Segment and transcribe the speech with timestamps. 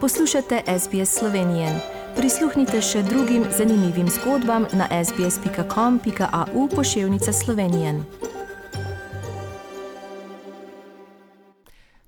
[0.00, 1.80] Poslušate SBS Slovenije.
[2.16, 8.00] Prisluhnite še drugim zanimivim zgodbam na sbsp.com.au pošiljka Slovenije.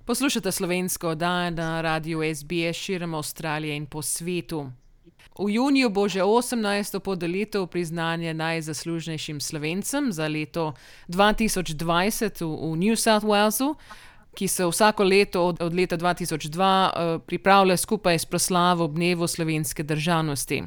[0.05, 4.71] Poslušate slovensko oddajo na radiju SBS širom Avstralije in po svetu.
[5.39, 6.99] V juniju bo že 18.
[6.99, 10.73] podelitev priznanja najzaslužnejšim slovencem za leto
[11.09, 13.75] 2020 v New South Walesu
[14.35, 18.95] ki se vsako leto od, od leta 2002 uh, eh, pripravlja skupaj s proslavo ob
[18.95, 20.63] dnevu slovenske državnosti.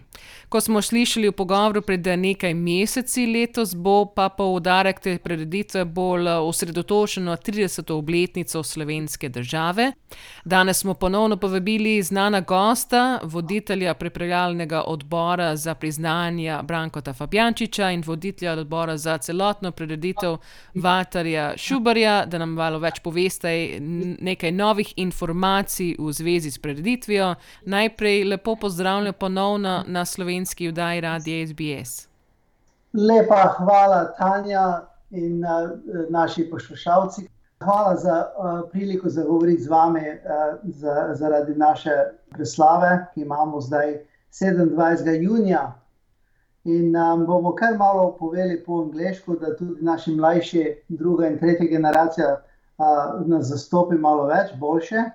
[0.49, 6.27] Ko smo slišali v pogovoru pred nekaj meseci, letos bo pa poudarek te preditve bolj
[6.27, 7.91] eh, osredotočen na 30.
[7.93, 9.91] obletnico slovenske države.
[10.45, 18.53] Danes smo ponovno povabili znana gosta, voditelja pripravljalnega odbora za priznanja Brankota Fabjančiča in voditelja
[18.53, 20.37] odbora za celotno preditev
[20.75, 23.54] Vatarja Šubarja, da nam malo več poveste
[24.19, 27.35] nekaj novih informacij v zvezi s preditvijo.
[27.65, 32.07] Najprej lepo pozdravljam ponovno na slovenski vdaji Radio SBS.
[32.93, 34.81] Lepa hvala, Tanja
[35.11, 35.69] in uh,
[36.09, 37.27] naši poslušalci.
[37.63, 41.91] Hvala za uh, priliko za govoriti z vami uh, za, zaradi naše
[42.29, 43.99] preslave, ki imamo zdaj
[44.31, 45.21] 27.
[45.21, 45.73] junija.
[46.63, 51.67] In um, bomo kar malo povedali po angliško, da tudi naši mlajši, druga in tretja
[51.69, 52.41] generacija
[52.77, 55.11] zastopi malo več, boljše.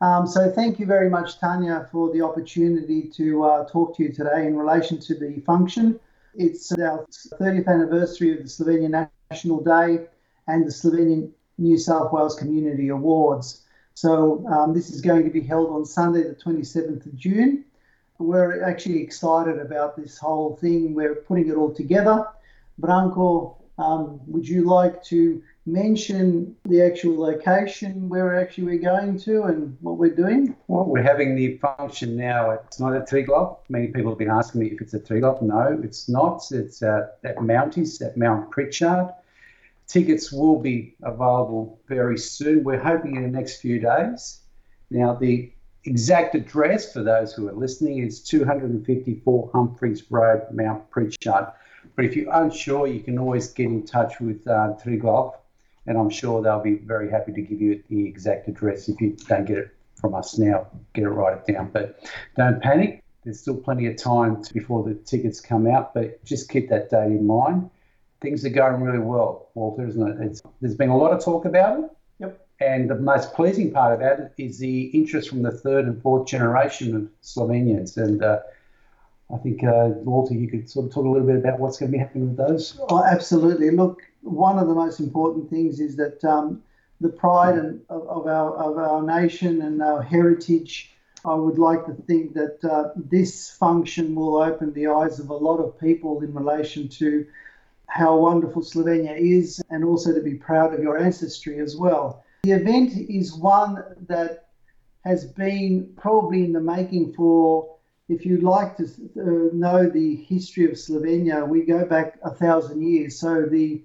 [0.00, 4.12] Um, so thank you very much, Tanya, for the opportunity to uh, talk to you
[4.12, 5.98] today in relation to the function.
[6.34, 7.04] It's our
[7.40, 10.06] 30th anniversary of the Slovenian National Day
[10.46, 13.62] and the Slovenian New South Wales Community Awards.
[13.94, 17.64] So um, this is going to be held on Sunday, the 27th of June.
[18.20, 20.94] We're actually excited about this whole thing.
[20.94, 22.28] We're putting it all together.
[22.80, 29.44] Branko, um, would you like to mention the actual location where actually we're going to
[29.44, 30.56] and what we're doing?
[30.66, 32.50] Well, we're having the function now.
[32.50, 33.58] It's not at Triglav.
[33.68, 35.42] Many people have been asking me if it's at Triglav.
[35.42, 36.42] No, it's not.
[36.50, 39.10] It's uh, at Mounties, at Mount Pritchard.
[39.86, 42.64] Tickets will be available very soon.
[42.64, 44.40] We're hoping in the next few days.
[44.90, 45.52] Now, the
[45.84, 51.46] exact address for those who are listening is 254 Humphreys Road, Mount Pritchard.
[51.96, 55.34] But if you're unsure, you can always get in touch with uh, Triglav
[55.88, 59.16] and I'm sure they'll be very happy to give you the exact address if you
[59.26, 60.66] don't get it from us now.
[60.92, 61.70] Get it, write it down.
[61.72, 62.06] But
[62.36, 63.02] don't panic.
[63.24, 67.06] There's still plenty of time before the tickets come out, but just keep that date
[67.06, 67.70] in mind.
[68.20, 70.26] Things are going really well, Walter, isn't it?
[70.26, 71.90] It's, there's been a lot of talk about it.
[72.18, 72.46] Yep.
[72.60, 76.28] And the most pleasing part about it is the interest from the third and fourth
[76.28, 77.96] generation of Slovenians.
[77.96, 78.40] And uh,
[79.32, 81.92] I think, uh, Walter, you could sort of talk a little bit about what's going
[81.92, 82.78] to be happening with those.
[82.90, 83.70] Oh, absolutely.
[83.70, 86.62] Look, one of the most important things is that um,
[87.00, 90.92] the pride and, of, of, our, of our nation and our heritage.
[91.24, 95.34] I would like to think that uh, this function will open the eyes of a
[95.34, 97.26] lot of people in relation to
[97.86, 102.24] how wonderful Slovenia is and also to be proud of your ancestry as well.
[102.44, 104.48] The event is one that
[105.04, 107.76] has been probably in the making for,
[108.08, 112.82] if you'd like to uh, know the history of Slovenia, we go back a thousand
[112.82, 113.18] years.
[113.18, 113.82] So the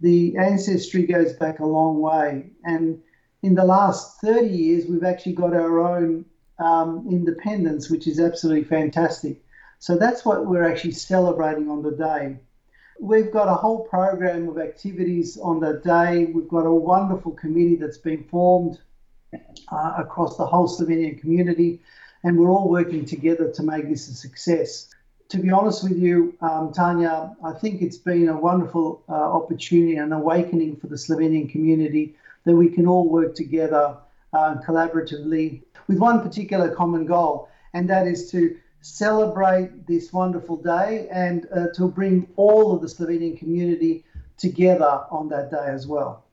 [0.00, 2.50] the ancestry goes back a long way.
[2.64, 3.00] And
[3.42, 6.24] in the last 30 years, we've actually got our own
[6.58, 9.42] um, independence, which is absolutely fantastic.
[9.78, 12.38] So that's what we're actually celebrating on the day.
[13.00, 16.26] We've got a whole program of activities on the day.
[16.26, 18.78] We've got a wonderful committee that's been formed
[19.32, 21.80] uh, across the whole Slovenian community,
[22.24, 24.90] and we're all working together to make this a success
[25.30, 29.96] to be honest with you, um, Tanya, I think it's been a wonderful uh, opportunity
[29.96, 33.96] and awakening for the Slovenian community that we can all work together
[34.32, 41.08] uh, collaboratively with one particular common goal, and that is to celebrate this wonderful day
[41.12, 44.04] and uh, to bring all of the Slovenian community
[44.36, 46.24] together on that day as well.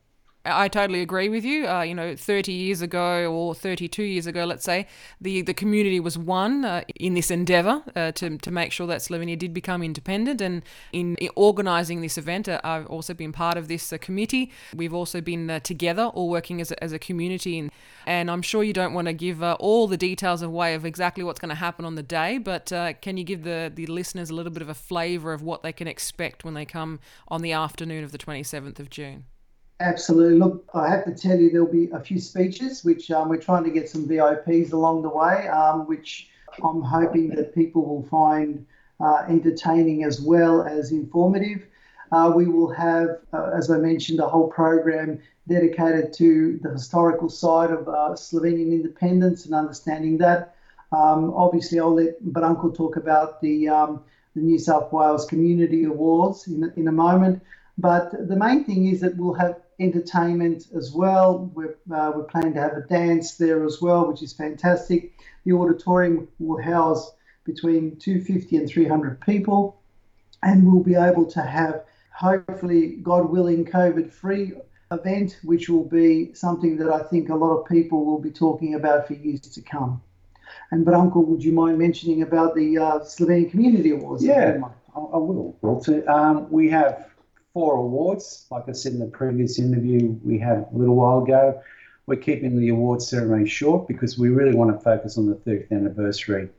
[0.47, 1.67] I totally agree with you.
[1.67, 4.87] Uh, you know, 30 years ago or 32 years ago, let's say,
[5.19, 8.99] the, the community was one uh, in this endeavour uh, to, to make sure that
[8.99, 10.41] Slovenia did become independent.
[10.41, 10.63] And
[10.93, 14.51] in, in organising this event, uh, I've also been part of this uh, committee.
[14.73, 17.59] We've also been uh, together, all working as a, as a community.
[17.59, 17.71] And,
[18.05, 21.39] and I'm sure you don't want to give all the details away of exactly what's
[21.39, 22.71] going to happen on the day, but
[23.01, 25.73] can you give the, the listeners a little bit of a flavour of what they
[25.73, 29.25] can expect when they come on the afternoon of the 27th of June?
[29.79, 30.39] Absolutely.
[30.39, 33.63] Look, I have to tell you, there'll be a few speeches, which um, we're trying
[33.63, 36.29] to get some VIPs along the way, um, which
[36.63, 38.65] I'm hoping that people will find
[38.99, 41.67] uh, entertaining as well as informative.
[42.11, 47.29] Uh, we will have, uh, as I mentioned, a whole program dedicated to the historical
[47.29, 50.55] side of uh, Slovenian independence and understanding that.
[50.91, 54.01] Um, obviously, I'll let Branko talk about the, um,
[54.35, 57.43] the New South Wales Community Awards in, in a moment.
[57.77, 61.51] But the main thing is that we'll have entertainment as well.
[61.53, 65.13] We're, uh, we're planning to have a dance there as well, which is fantastic.
[65.45, 67.11] The auditorium will house
[67.43, 69.79] between 250 and 300 people,
[70.43, 71.83] and we'll be able to have,
[72.13, 74.53] hopefully, God willing, COVID free
[74.91, 78.75] event, which will be something that I think a lot of people will be talking
[78.75, 80.01] about for years to come.
[80.71, 84.23] And Branko, would you mind mentioning about the uh, Slovenian Community Awards?
[84.23, 84.59] Yeah,
[84.95, 85.57] I, I will.
[85.61, 86.09] Walter.
[86.09, 87.09] Um, we have
[87.57, 88.45] four awards.
[88.51, 91.59] Like I said in the previous interview, we had a little while ago.
[92.05, 95.71] We're keeping the award ceremony short because we really want to focus on the 30th
[95.71, 96.49] anniversary.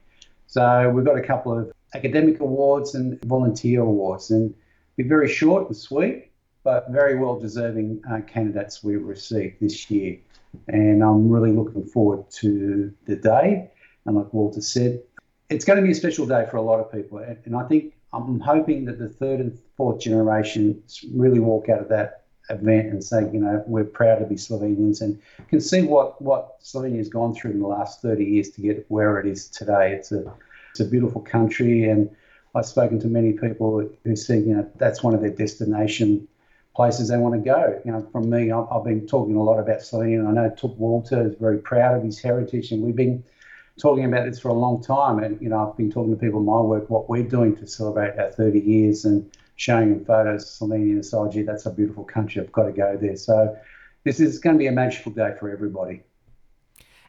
[0.49, 4.53] So we've got a couple of academic awards and volunteer awards, and
[4.97, 6.33] be very short and sweet,
[6.65, 10.19] but very well deserving uh, candidates we've received this year.
[10.67, 13.71] And I'm really looking forward to the day.
[14.05, 15.01] And like Walter said,
[15.49, 17.19] it's going to be a special day for a lot of people.
[17.19, 20.83] And I think I'm hoping that the third and fourth generation
[21.15, 25.01] really walk out of that event and say, you know, we're proud to be Slovenians
[25.01, 28.61] and can see what, what Slovenia has gone through in the last 30 years to
[28.61, 29.93] get where it is today.
[29.93, 30.31] It's a,
[30.71, 31.85] it's a beautiful country.
[31.85, 32.11] And
[32.57, 36.27] I've spoken to many people who say, you know, that's one of their destination
[36.75, 37.81] places they want to go.
[37.85, 40.27] You know, from me, I've, I've been talking a lot about Slovenia.
[40.27, 43.23] I know Tuk Walter is very proud of his heritage and we've been–
[43.79, 46.41] talking about this for a long time, and you know, I've been talking to people
[46.41, 50.45] in my work what we're doing to celebrate our 30 years and showing them photos
[50.45, 52.41] of Slovenia and say, gee, that's a beautiful country.
[52.41, 53.17] I've got to go there.
[53.17, 53.57] So
[54.05, 56.03] this is going to be a magical day for everybody.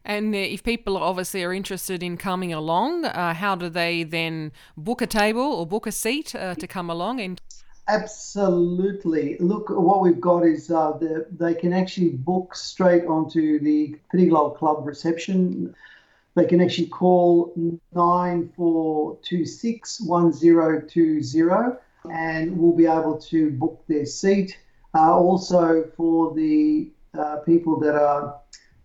[0.03, 4.51] And uh, if people obviously are interested in coming along, uh, how do they then
[4.75, 7.21] book a table or book a seat uh, to come along?
[7.21, 7.39] And
[7.87, 9.37] Absolutely.
[9.39, 14.27] Look, what we've got is uh, the, they can actually book straight onto the Pretty
[14.27, 15.75] Triglav Club reception
[16.35, 17.51] they can actually call
[17.93, 21.21] 9426 1020
[22.11, 24.57] and we'll be able to book their seat.
[24.95, 28.39] Uh, also, for the uh, people that are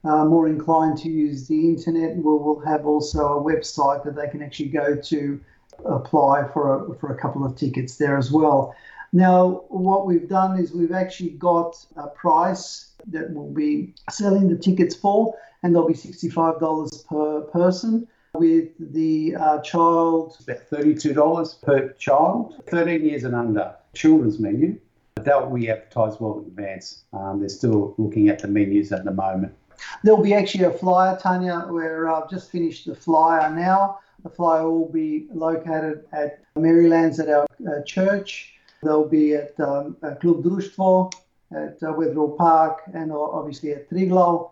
[0.05, 4.29] uh, more inclined to use the internet, we'll, we'll, have also a website that they
[4.29, 5.41] can actually go to
[5.87, 8.75] apply for a, for a couple of tickets there as well.
[9.13, 14.57] Now, what we've done is we've actually got a price that we'll be selling the
[14.57, 18.09] tickets for, and they'll be $65 per person.
[18.35, 24.79] With the uh, child, about $32 per child, 13 years and under, children's menu.
[25.17, 27.05] That we advertise well in advance.
[27.13, 29.55] Um, they're still looking at the menus at the moment.
[30.03, 34.01] There'll be actually a flyer, Tanya, where I've just finished the flyer now.
[34.25, 38.55] The flyer will be located at Merrylands at our uh, church.
[38.83, 41.13] They'll be at um, Club Društvo
[41.53, 44.51] at uh, Wetherill Park and obviously at Triglav.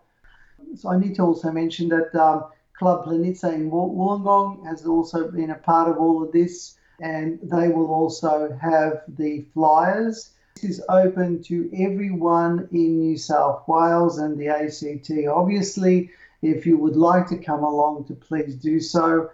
[0.75, 2.45] So I need to also mention that um,
[2.83, 7.69] Club Planica in Wollongong has also been a part of all of this, and they
[7.69, 10.31] will also have the flyers.
[10.55, 15.09] This is open to everyone in New South Wales and the ACT.
[15.29, 16.09] Obviously,
[16.41, 19.29] if you would like to come along, to please do so,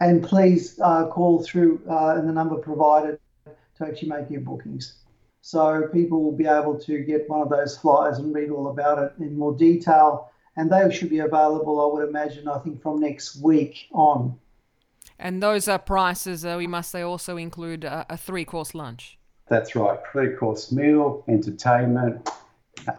[0.00, 4.96] and please uh, call through uh, the number provided to actually make your bookings.
[5.40, 8.98] So people will be able to get one of those flyers and read all about
[8.98, 10.30] it in more detail.
[10.56, 14.38] And they should be available, I would imagine, I think from next week on.
[15.18, 19.18] And those are prices, uh, we must say, also include a, a three course lunch.
[19.48, 19.98] That's right.
[20.12, 22.28] Three course meal, entertainment,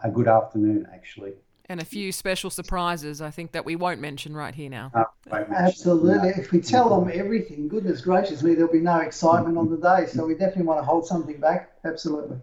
[0.02, 1.34] a good afternoon, actually
[1.72, 4.90] and a few special surprises, I think, that we won't mention right here now.
[4.92, 6.28] Uh, Absolutely.
[6.36, 10.06] If we tell them everything, goodness gracious me, there'll be no excitement on the day.
[10.06, 11.72] So we definitely want to hold something back.
[11.86, 12.36] Absolutely.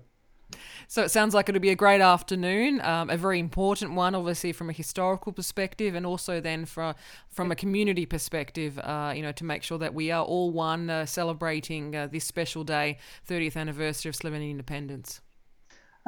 [0.91, 4.51] So it sounds like it'll be a great afternoon, um, a very important one, obviously
[4.51, 6.95] from a historical perspective, and also then for,
[7.29, 8.79] from a community perspective.
[8.79, 12.25] Uh, you know, to make sure that we are all one, uh, celebrating uh, this
[12.25, 12.97] special day,
[13.29, 15.21] 30th anniversary of Slovenian independence.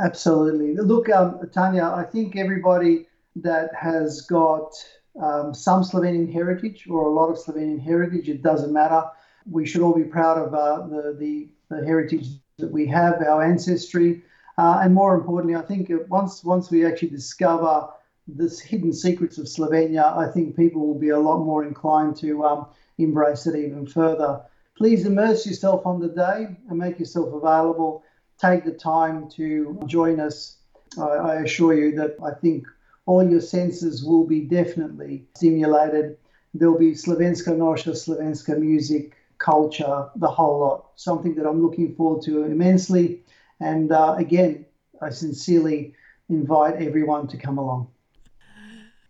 [0.04, 0.76] Absolutely.
[0.76, 4.74] Look, um, Tanya, I think everybody that has got
[5.22, 8.30] um, some Slovenian heritage or a lot of Slovenian heritage.
[8.30, 9.04] It doesn't matter.
[9.48, 13.44] We should all be proud of uh, the, the, the heritage that we have, our
[13.44, 14.24] ancestry,
[14.62, 17.90] uh, and more importantly, I think once once we actually discover
[18.28, 22.46] this hidden secrets of Slovenia, I think people will be a lot more inclined to
[22.46, 22.68] um,
[23.00, 24.40] embrace it even further.
[24.78, 28.04] Please immerse yourself on the day and make yourself available.
[28.38, 30.58] Take the time to join us.
[31.00, 32.68] I, I assure you that I think
[33.08, 36.18] all your senses will be definitely stimulated.
[36.54, 40.92] There'll be Slovenska Noša, Slovenska music, culture, the whole lot.
[40.98, 43.24] Something that I'm looking forward to immensely.
[43.62, 44.66] And uh, again,
[45.02, 45.94] I sincerely
[46.30, 47.90] invite everyone to come along.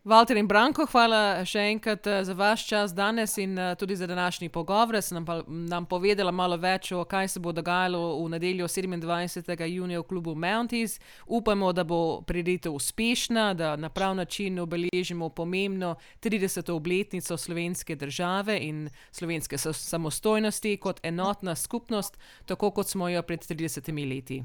[0.03, 4.07] Walter in Branko, hvala še enkrat eh, za vaš čas danes in eh, tudi za
[4.09, 4.97] današnji pogovor.
[4.97, 5.25] Ste nam,
[5.69, 9.61] nam povedali malo več o kaj se bo dogajalo v nedeljo 27.
[9.69, 10.97] junija v klubu Mounties.
[11.27, 16.71] Upamo, da bo prireditev uspešna, da na prav način obeležimo pomembno 30.
[16.71, 23.93] obletnico slovenske države in slovenske samostojnosti kot enotna skupnost, tako kot smo jo pred 30
[24.09, 24.41] leti.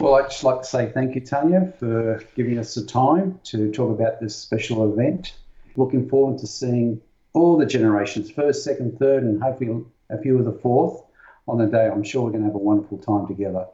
[0.00, 3.70] Well, I'd just like to say thank you, Tanya, for giving us the time to
[3.70, 5.34] talk about this special event.
[5.76, 7.00] Looking forward to seeing
[7.34, 11.02] all the generations, first, second, third, and hopefully a few of the fourth
[11.48, 11.88] on the day.
[11.88, 13.66] I'm sure we're going to have a wonderful time together.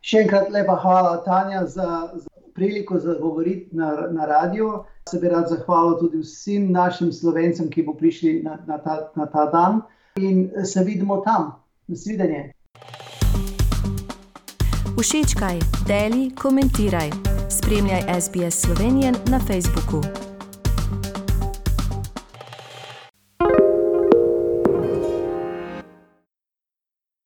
[0.00, 4.84] Še lepa hvala, Tanja, za, za priliko za govoriti na, na radio.
[5.08, 9.26] Se bi rad zahvalil tudi vsem našim slovencem, ki bo prišli na, na, ta, na
[9.26, 9.82] ta dan
[10.16, 11.52] in se vidimo tam.
[11.88, 12.52] Nasvidenje.
[15.00, 17.10] Všečkaj, deli, komentiraj.
[17.50, 20.29] Spremljaj SBS Slovenijo na Facebooku.